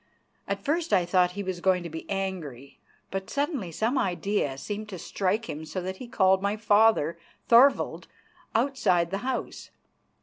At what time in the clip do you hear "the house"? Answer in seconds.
9.11-9.69